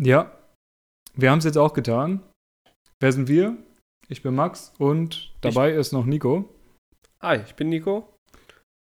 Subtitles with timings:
[0.00, 0.32] Ja,
[1.14, 2.22] wir haben es jetzt auch getan.
[3.00, 3.56] Wer sind wir?
[4.08, 6.48] Ich bin Max und dabei ist noch Nico.
[7.20, 8.08] Hi, ich bin Nico.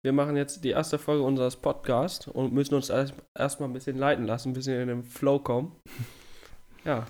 [0.03, 3.97] Wir machen jetzt die erste Folge unseres Podcasts und müssen uns erst- erstmal ein bisschen
[3.97, 5.75] leiten lassen, ein bisschen in den Flow kommen.
[6.83, 7.05] Ja,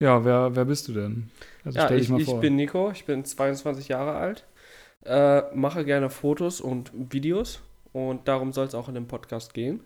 [0.00, 1.28] Ja, wer, wer bist du denn?
[1.64, 4.46] Also ja stell dich ich, ich bin Nico, ich bin 22 Jahre alt,
[5.04, 7.60] äh, mache gerne Fotos und Videos
[7.92, 9.82] und darum soll es auch in dem Podcast gehen.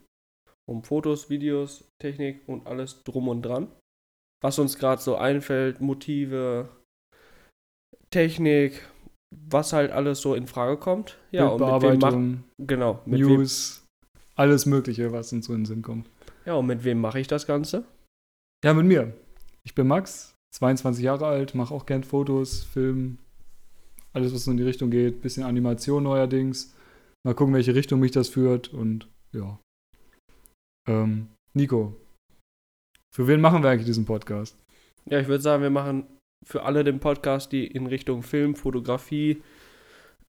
[0.67, 3.69] Um Fotos, Videos, Technik und alles drum und dran.
[4.43, 6.69] Was uns gerade so einfällt, Motive,
[8.11, 8.87] Technik,
[9.35, 11.19] was halt alles so in Frage kommt.
[11.31, 13.85] Ja, und mit wem macht, genau, mit wem, News,
[14.37, 16.09] alles Mögliche, was uns so in den Sinn kommt.
[16.45, 17.85] ja, und mit wem mache ich das Ganze?
[18.65, 19.13] Ja, mit mir.
[19.65, 23.19] Ich bin Max, 22 Jahre alt, mache auch gern Fotos, Film,
[24.13, 25.21] alles, was so in die Richtung geht.
[25.23, 26.75] Bisschen Animation neuerdings.
[27.27, 29.59] Mal gucken, welche Richtung mich das führt und ja.
[30.87, 31.97] Ähm, Nico,
[33.15, 34.57] für wen machen wir eigentlich diesen Podcast?
[35.07, 36.07] Ja, ich würde sagen, wir machen
[36.45, 39.43] für alle den Podcast, die in Richtung Film, Fotografie,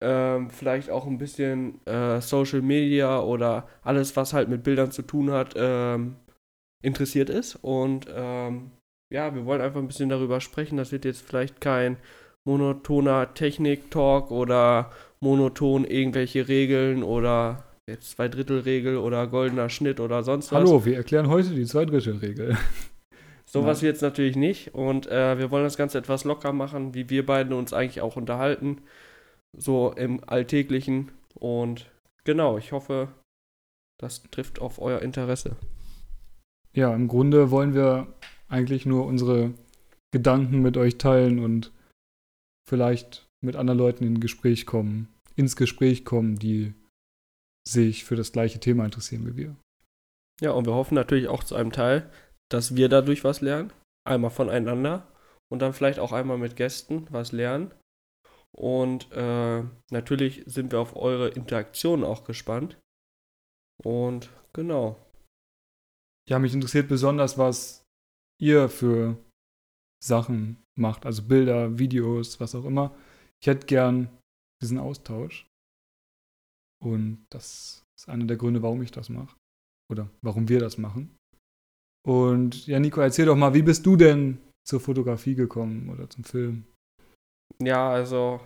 [0.01, 5.01] ähm, vielleicht auch ein bisschen äh, Social Media oder alles, was halt mit Bildern zu
[5.01, 6.15] tun hat, ähm,
[6.83, 7.55] interessiert ist.
[7.55, 8.71] Und ähm,
[9.11, 10.77] ja, wir wollen einfach ein bisschen darüber sprechen.
[10.77, 11.97] Das wird jetzt vielleicht kein
[12.45, 20.59] monotoner Technik-Talk oder monoton irgendwelche Regeln oder jetzt Zweidrittelregel oder goldener Schnitt oder sonst was.
[20.59, 22.57] Hallo, wir erklären heute die Zweidrittelregel.
[23.45, 23.89] Sowas Ja.
[23.89, 24.73] jetzt natürlich nicht.
[24.73, 28.15] Und äh, wir wollen das Ganze etwas locker machen, wie wir beiden uns eigentlich auch
[28.15, 28.81] unterhalten.
[29.55, 31.11] So im Alltäglichen.
[31.35, 31.91] Und
[32.23, 33.09] genau, ich hoffe,
[33.99, 35.55] das trifft auf euer Interesse.
[36.73, 38.07] Ja, im Grunde wollen wir
[38.49, 39.53] eigentlich nur unsere
[40.11, 41.71] Gedanken mit euch teilen und
[42.67, 46.73] vielleicht mit anderen Leuten in Gespräch kommen, ins Gespräch kommen, die
[47.67, 49.55] sich für das gleiche Thema interessieren wie wir.
[50.41, 52.09] Ja, und wir hoffen natürlich auch zu einem Teil,
[52.49, 53.71] dass wir dadurch was lernen.
[54.07, 55.07] Einmal voneinander
[55.51, 57.73] und dann vielleicht auch einmal mit Gästen was lernen.
[58.55, 62.77] Und äh, natürlich sind wir auf eure Interaktion auch gespannt.
[63.83, 64.97] Und genau.
[66.29, 67.83] Ja, mich interessiert besonders, was
[68.41, 69.17] ihr für
[70.03, 72.95] Sachen macht, also Bilder, Videos, was auch immer.
[73.41, 74.09] Ich hätte gern
[74.61, 75.47] diesen Austausch.
[76.85, 79.35] Und das ist einer der Gründe, warum ich das mache.
[79.91, 81.15] Oder warum wir das machen.
[82.05, 86.23] Und ja, Nico, erzähl doch mal, wie bist du denn zur Fotografie gekommen oder zum
[86.23, 86.65] Film?
[87.61, 88.39] Ja, also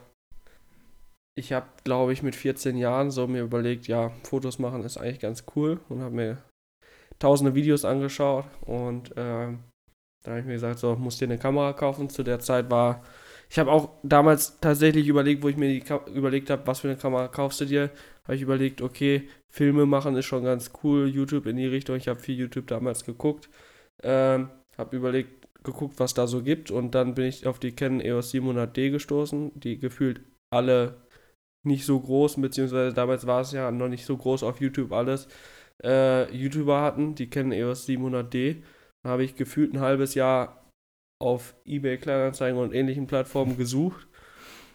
[1.37, 5.19] ich habe, glaube ich, mit 14 Jahren so mir überlegt, ja, Fotos machen ist eigentlich
[5.19, 6.43] ganz cool und habe mir
[7.17, 9.59] tausende Videos angeschaut und ähm,
[10.23, 12.09] dann habe ich mir gesagt, so, musst dir eine Kamera kaufen.
[12.09, 13.03] Zu der Zeit war,
[13.49, 15.81] ich habe auch damals tatsächlich überlegt, wo ich mir
[16.13, 17.89] überlegt habe, was für eine Kamera kaufst du dir,
[18.23, 22.07] habe ich überlegt, okay, Filme machen ist schon ganz cool, YouTube in die Richtung, ich
[22.07, 23.49] habe viel YouTube damals geguckt,
[24.03, 26.71] ähm, habe überlegt, geguckt, was da so gibt.
[26.71, 30.21] Und dann bin ich auf die Canon EOS 700D gestoßen, die gefühlt
[30.51, 31.01] alle
[31.65, 35.27] nicht so groß, beziehungsweise damals war es ja noch nicht so groß auf YouTube alles,
[35.83, 38.63] äh, YouTuber hatten, die Canon EOS 700D.
[39.03, 40.58] Da habe ich gefühlt ein halbes Jahr
[41.19, 44.07] auf eBay Kleinanzeigen und ähnlichen Plattformen gesucht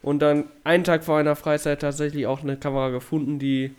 [0.01, 3.75] und dann einen Tag vor einer Freizeit tatsächlich auch eine Kamera gefunden, die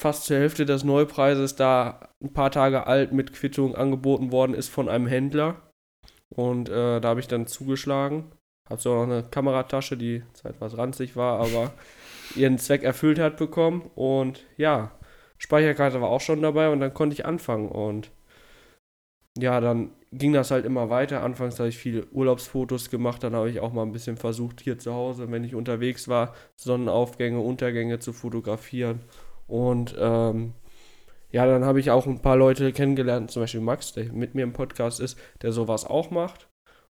[0.00, 4.68] fast zur Hälfte des Neupreises da ein paar Tage alt mit Quittung angeboten worden ist
[4.68, 5.60] von einem Händler.
[6.28, 8.32] Und äh, da habe ich dann zugeschlagen.
[8.68, 11.72] Habe so noch eine Kameratasche, die zwar etwas ranzig war, aber
[12.34, 13.90] ihren Zweck erfüllt hat bekommen.
[13.94, 14.92] Und ja,
[15.38, 17.68] Speicherkarte war auch schon dabei und dann konnte ich anfangen.
[17.68, 18.10] Und
[19.38, 21.22] ja, dann ging das halt immer weiter.
[21.22, 24.78] Anfangs habe ich viele Urlaubsfotos gemacht, dann habe ich auch mal ein bisschen versucht, hier
[24.78, 29.00] zu Hause, wenn ich unterwegs war, Sonnenaufgänge, Untergänge zu fotografieren.
[29.46, 30.54] Und ähm,
[31.30, 34.42] ja, dann habe ich auch ein paar Leute kennengelernt, zum Beispiel Max, der mit mir
[34.42, 36.48] im Podcast ist, der sowas auch macht.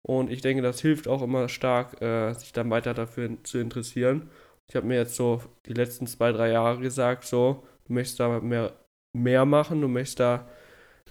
[0.03, 4.29] Und ich denke, das hilft auch immer stark, äh, sich dann weiter dafür zu interessieren.
[4.67, 8.39] Ich habe mir jetzt so die letzten zwei, drei Jahre gesagt, so, du möchtest da
[8.39, 8.73] mehr,
[9.13, 10.47] mehr machen, du möchtest da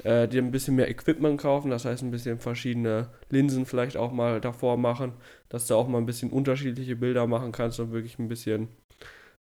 [0.05, 4.13] äh, dir ein bisschen mehr Equipment kaufen, das heißt ein bisschen verschiedene Linsen vielleicht auch
[4.13, 5.13] mal davor machen,
[5.49, 8.69] dass du auch mal ein bisschen unterschiedliche Bilder machen kannst und wirklich ein bisschen,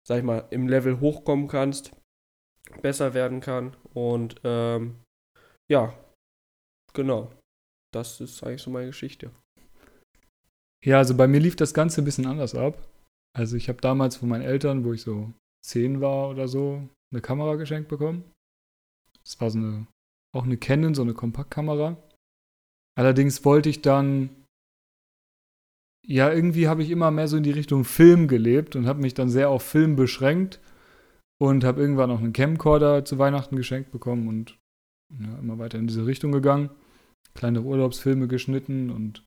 [0.07, 1.93] sag ich mal, im Level hochkommen kannst,
[2.83, 3.77] besser werden kann.
[3.95, 4.97] Und ähm,
[5.71, 5.95] ja,
[6.93, 7.31] genau.
[7.93, 9.31] Das ist eigentlich so meine Geschichte.
[10.85, 12.89] Ja, also bei mir lief das Ganze ein bisschen anders ab.
[13.37, 15.33] Also ich habe damals von meinen Eltern, wo ich so
[15.65, 18.31] zehn war oder so, eine Kamera geschenkt bekommen.
[19.25, 19.87] Das war so eine,
[20.35, 21.97] auch eine Canon, so eine Kompaktkamera.
[22.97, 24.31] Allerdings wollte ich dann,
[26.07, 29.15] ja, irgendwie habe ich immer mehr so in die Richtung Film gelebt und habe mich
[29.15, 30.61] dann sehr auf Film beschränkt
[31.41, 34.59] und habe irgendwann auch einen Camcorder zu Weihnachten geschenkt bekommen und
[35.11, 36.71] Ja, immer weiter in diese Richtung gegangen,
[37.35, 39.25] kleine Urlaubsfilme geschnitten und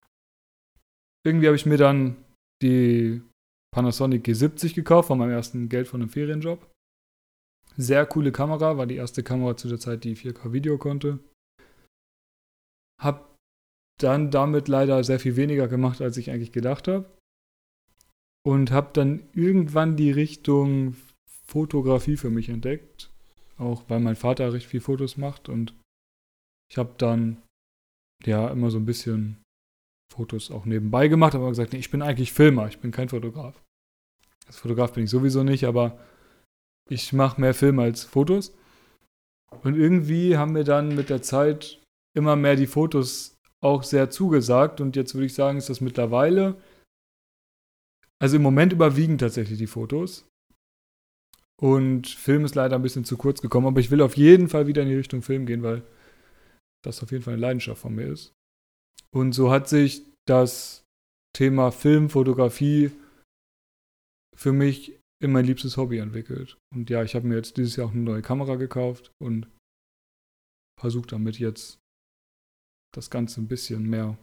[1.26, 2.24] irgendwie habe ich mir dann
[2.62, 3.22] die
[3.74, 6.71] Panasonic G70 gekauft von meinem ersten Geld von einem Ferienjob.
[7.78, 11.20] Sehr coole Kamera, war die erste Kamera zu der Zeit, die 4K-Video konnte.
[13.02, 13.36] Hab
[14.00, 17.10] dann damit leider sehr viel weniger gemacht, als ich eigentlich gedacht habe.
[18.44, 20.96] Und habe dann irgendwann die Richtung
[21.48, 23.12] Fotografie für mich entdeckt.
[23.58, 25.76] Auch weil mein Vater recht viel Fotos macht und
[26.72, 27.44] ich habe dann
[28.26, 29.44] ja immer so ein bisschen
[30.12, 33.62] Fotos auch nebenbei gemacht, aber gesagt, nee, ich bin eigentlich Filmer, ich bin kein Fotograf.
[34.48, 36.00] Als Fotograf bin ich sowieso nicht, aber
[36.90, 38.54] ich mache mehr Filme als Fotos.
[39.64, 41.82] Und irgendwie haben mir dann mit der Zeit
[42.16, 44.82] immer mehr die Fotos auch sehr zugesagt.
[44.82, 46.56] Und jetzt würde ich sagen, ist das mittlerweile,
[48.20, 50.28] also im Moment überwiegen tatsächlich die Fotos.
[51.60, 54.66] Und Film ist leider ein bisschen zu kurz gekommen, aber ich will auf jeden Fall
[54.66, 55.84] wieder in die Richtung Film gehen, weil
[56.84, 58.34] das auf jeden Fall eine Leidenschaft von mir ist.
[59.14, 60.84] Und so hat sich das
[61.34, 62.92] Thema Film, Fotografie
[64.36, 66.58] für mich in mein liebstes Hobby entwickelt.
[66.74, 69.48] Und ja, ich habe mir jetzt dieses Jahr auch eine neue Kamera gekauft und
[70.80, 71.80] versuche damit jetzt
[72.94, 74.18] das Ganze ein bisschen mehr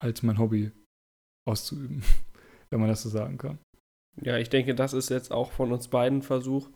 [0.00, 0.70] als mein Hobby
[1.46, 2.02] auszuüben,
[2.70, 3.58] wenn man das so sagen kann.
[4.22, 6.70] Ja, ich denke, das ist jetzt auch von uns beiden Versuch,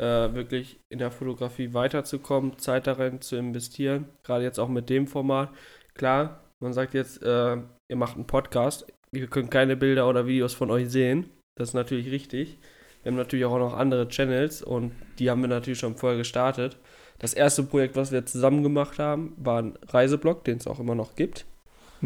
[0.00, 4.08] äh, wirklich in der Fotografie weiterzukommen, Zeit darin zu investieren.
[4.22, 5.54] Gerade jetzt auch mit dem Format.
[5.94, 10.54] Klar, man sagt jetzt, äh, ihr macht einen Podcast, wir können keine Bilder oder Videos
[10.54, 11.30] von euch sehen.
[11.54, 12.58] Das ist natürlich richtig.
[13.02, 16.78] Wir haben natürlich auch noch andere Channels und die haben wir natürlich schon vorher gestartet.
[17.18, 20.94] Das erste Projekt, was wir zusammen gemacht haben, war ein Reiseblog, den es auch immer
[20.94, 21.46] noch gibt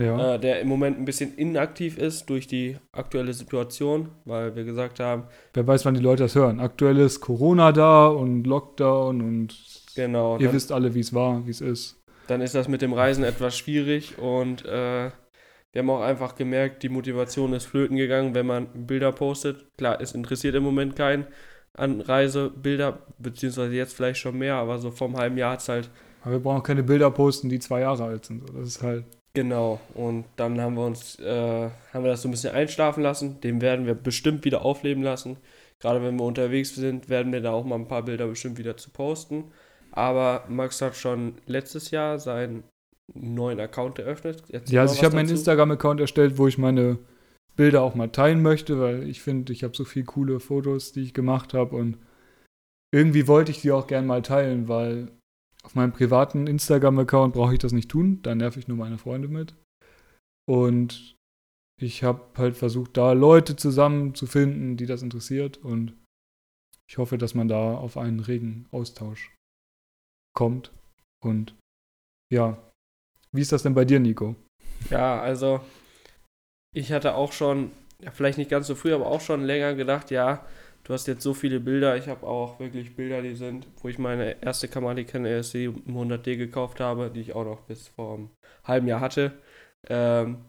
[0.01, 0.35] ja.
[0.35, 5.01] äh, der im Moment ein bisschen inaktiv ist durch die aktuelle Situation, weil wir gesagt
[5.01, 5.25] haben.
[5.55, 6.61] Wer weiß, wann die Leute das hören.
[6.61, 9.57] Aktuell ist Corona da und Lockdown und
[9.95, 11.97] genau, ihr wisst alle, wie es war, wie es ist.
[12.27, 15.11] Dann ist das mit dem Reisen etwas schwierig und äh,
[15.79, 19.65] wir haben auch einfach gemerkt, die Motivation ist flöten gegangen, wenn man Bilder postet.
[19.77, 21.27] Klar, es interessiert im Moment keinen
[21.75, 25.91] an Reisebilder, beziehungsweise jetzt vielleicht schon mehr, aber so vom halben Jahr hat es halt.
[26.23, 28.43] Aber wir brauchen keine Bilder posten, die zwei Jahre alt sind.
[28.53, 29.05] Das ist halt.
[29.35, 33.41] Genau, und dann haben wir uns, äh, haben wir das so ein bisschen einschlafen lassen.
[33.41, 35.37] Den werden wir bestimmt wieder aufleben lassen.
[35.79, 38.77] Gerade wenn wir unterwegs sind, werden wir da auch mal ein paar Bilder bestimmt wieder
[38.77, 39.53] zu posten.
[39.93, 42.19] Aber Max hat schon letztes Jahr
[43.15, 44.43] neuen Account eröffnet.
[44.51, 46.99] Erzähl ja, also ich habe meinen Instagram-Account erstellt, wo ich meine
[47.57, 51.03] Bilder auch mal teilen möchte, weil ich finde, ich habe so viele coole Fotos, die
[51.03, 51.99] ich gemacht habe und
[52.95, 55.11] irgendwie wollte ich die auch gern mal teilen, weil
[55.65, 59.29] auf meinem privaten Instagram-Account brauche ich das nicht tun, da nerv ich nur meine Freunde
[59.29, 59.55] mit.
[60.49, 61.15] Und
[61.81, 65.59] ich habe halt versucht, da Leute zusammenzufinden, die das interessiert.
[65.59, 65.95] Und
[66.89, 69.35] ich hoffe, dass man da auf einen regen Austausch
[70.35, 70.73] kommt.
[71.23, 71.55] Und
[72.33, 72.59] ja,
[73.33, 74.37] wie ist das denn bei dir, Nico?
[74.91, 75.61] Ja, also
[76.75, 77.71] ich hatte auch schon,
[78.01, 80.45] ja, vielleicht nicht ganz so früh, aber auch schon länger gedacht, ja,
[80.85, 81.97] du hast jetzt so viele Bilder.
[81.97, 86.37] Ich habe auch wirklich Bilder, die sind, wo ich meine erste Kamera, Canon ESC 100D
[86.37, 88.31] gekauft habe, die ich auch noch bis vor einem
[88.65, 89.33] halben Jahr hatte.
[89.89, 90.45] Ähm,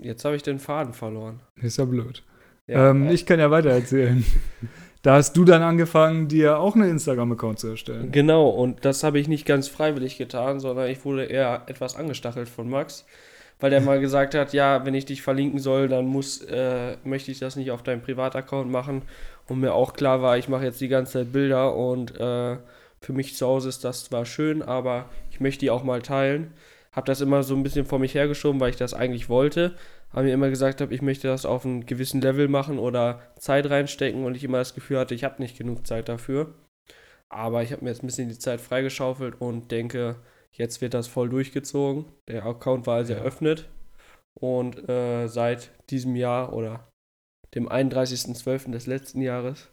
[0.00, 1.40] jetzt habe ich den Faden verloren.
[1.56, 2.22] Ist ja blöd.
[2.66, 4.24] Ja, ähm, äh, ich kann ja weiter erzählen.
[5.06, 8.10] da hast du dann angefangen, dir auch einen Instagram-Account zu erstellen.
[8.10, 12.48] Genau, und das habe ich nicht ganz freiwillig getan, sondern ich wurde eher etwas angestachelt
[12.48, 13.04] von Max
[13.58, 17.30] weil der mal gesagt hat, ja, wenn ich dich verlinken soll, dann muss, äh, möchte
[17.30, 19.02] ich das nicht auf deinem Privataccount machen.
[19.48, 22.56] Und mir auch klar war, ich mache jetzt die ganze Zeit Bilder und äh,
[23.00, 26.52] für mich zu Hause ist das zwar schön, aber ich möchte die auch mal teilen.
[26.96, 29.76] Habe das immer so ein bisschen vor mich hergeschoben, weil ich das eigentlich wollte.
[30.10, 33.70] Aber mir immer gesagt habe, ich möchte das auf einem gewissen Level machen oder Zeit
[33.70, 36.54] reinstecken und ich immer das Gefühl hatte, ich habe nicht genug Zeit dafür.
[37.28, 40.16] Aber ich habe mir jetzt ein bisschen die Zeit freigeschaufelt und denke,
[40.56, 42.06] Jetzt wird das voll durchgezogen.
[42.28, 43.18] Der Account war also ja.
[43.18, 43.68] eröffnet.
[44.38, 46.88] Und äh, seit diesem Jahr oder
[47.54, 48.72] dem 31.12.
[48.72, 49.70] des letzten Jahres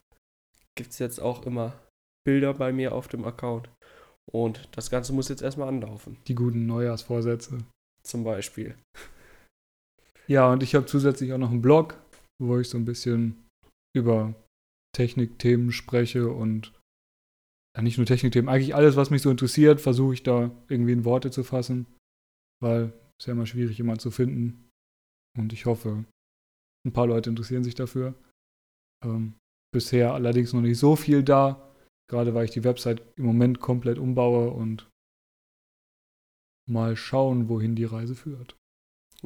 [0.74, 1.80] gibt es jetzt auch immer
[2.24, 3.70] Bilder bei mir auf dem Account.
[4.34, 6.16] Und das Ganze muss jetzt erstmal anlaufen.
[6.26, 7.58] Die guten Neujahrsvorsätze.
[8.02, 8.74] Zum Beispiel.
[10.26, 11.96] Ja, und ich habe zusätzlich auch noch einen Blog,
[12.42, 13.46] wo ich so ein bisschen
[13.94, 14.34] über
[14.92, 16.72] Technikthemen spreche und
[17.76, 21.04] ja, nicht nur Technikthemen, eigentlich alles, was mich so interessiert, versuche ich da irgendwie in
[21.04, 21.86] Worte zu fassen,
[22.60, 24.70] weil es ja immer schwierig, jemanden zu finden.
[25.38, 26.04] Und ich hoffe,
[26.86, 28.14] ein paar Leute interessieren sich dafür.
[29.04, 29.34] Ähm,
[29.72, 31.73] bisher allerdings noch nicht so viel da,
[32.08, 34.88] gerade weil ich die Website im Moment komplett umbaue und
[36.66, 38.56] mal schauen, wohin die Reise führt.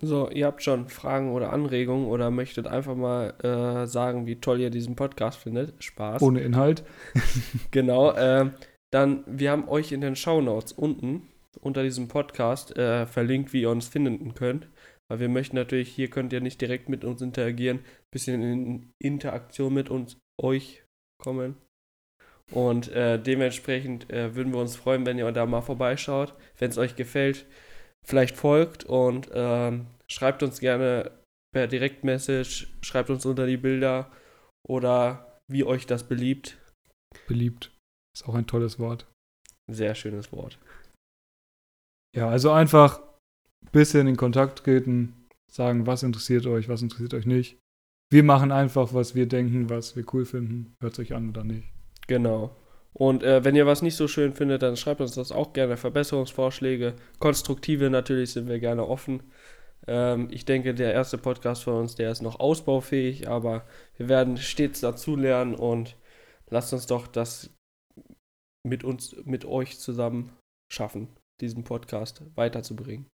[0.00, 4.60] So, ihr habt schon Fragen oder Anregungen oder möchtet einfach mal äh, sagen, wie toll
[4.60, 5.82] ihr diesen Podcast findet.
[5.82, 6.22] Spaß.
[6.22, 6.84] Ohne Inhalt.
[7.72, 8.12] Genau.
[8.12, 8.50] Äh,
[8.92, 11.28] dann, wir haben euch in den Shownotes unten
[11.60, 14.68] unter diesem Podcast äh, verlinkt, wie ihr uns finden könnt.
[15.10, 17.80] Weil wir möchten natürlich, hier könnt ihr nicht direkt mit uns interagieren,
[18.12, 20.84] bisschen in Interaktion mit uns, euch
[21.20, 21.56] kommen.
[22.50, 26.34] Und äh, dementsprechend äh, würden wir uns freuen, wenn ihr da mal vorbeischaut.
[26.58, 27.46] Wenn es euch gefällt,
[28.06, 31.10] vielleicht folgt und ähm, schreibt uns gerne
[31.52, 34.10] per Direktmessage, schreibt uns unter die Bilder
[34.66, 36.58] oder wie euch das beliebt.
[37.26, 37.70] Beliebt.
[38.16, 39.06] Ist auch ein tolles Wort.
[39.70, 40.58] Sehr schönes Wort.
[42.16, 43.00] Ja, also einfach
[43.62, 47.58] ein bisschen in Kontakt treten, sagen, was interessiert euch, was interessiert euch nicht.
[48.10, 50.74] Wir machen einfach, was wir denken, was wir cool finden.
[50.80, 51.68] Hört es euch an oder nicht.
[52.08, 52.56] Genau.
[52.94, 55.76] Und äh, wenn ihr was nicht so schön findet, dann schreibt uns das auch gerne.
[55.76, 59.22] Verbesserungsvorschläge, konstruktive natürlich sind wir gerne offen.
[59.86, 63.64] Ähm, ich denke, der erste Podcast von uns, der ist noch ausbaufähig, aber
[63.96, 65.96] wir werden stets dazulernen und
[66.50, 67.54] lasst uns doch das
[68.66, 70.36] mit uns, mit euch zusammen
[70.72, 71.08] schaffen,
[71.40, 73.06] diesen Podcast weiterzubringen.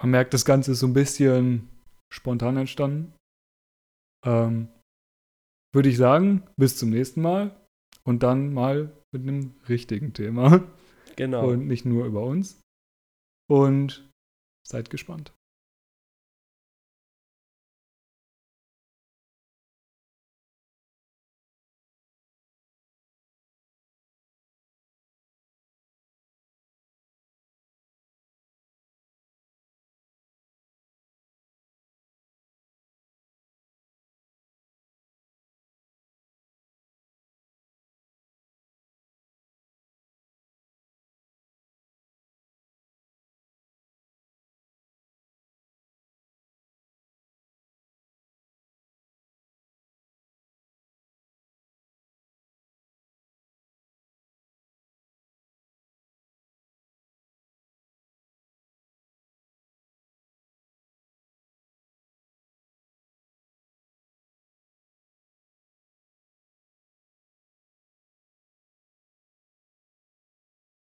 [0.00, 1.68] Man merkt, das Ganze ist so ein bisschen
[2.12, 3.12] spontan entstanden.
[4.24, 4.68] Ähm,
[5.74, 7.50] Würde ich sagen, bis zum nächsten Mal
[8.06, 10.62] und dann mal mit einem richtigen Thema
[11.16, 11.48] Genau.
[11.48, 12.60] und nicht nur über uns.
[13.48, 14.10] Und
[14.66, 15.32] seid gespannt.